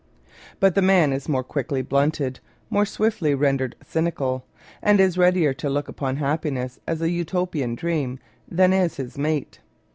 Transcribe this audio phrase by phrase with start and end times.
[0.59, 2.39] But the man is more quickly blunted,
[2.71, 4.41] more swifdy rendered cyncial,
[4.81, 8.17] and is ^° Married Love readier to look upon happiness as a Utopian dream
[8.47, 9.59] than is his mate.